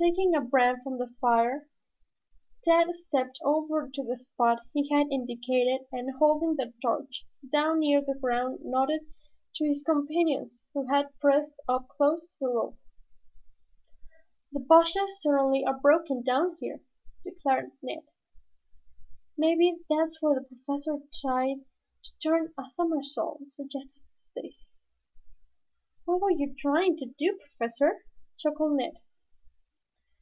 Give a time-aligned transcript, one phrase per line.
[0.00, 1.68] Taking a brand from the fire,
[2.62, 8.00] Tad stepped over to the spot he had indicated and holding the torch down near
[8.00, 9.00] the ground nodded
[9.56, 12.78] to his companions who had pressed up close to the rope.
[14.52, 16.78] "The bushes certainly are broken down there,"
[17.24, 18.04] declared Ned.
[19.36, 21.64] "Maybe that's where the Professor tried
[22.04, 24.64] to turn a somersault," suggested Stacy.
[26.04, 28.04] "What were you trying to do, Professor?"
[28.38, 28.92] chuckled Ned.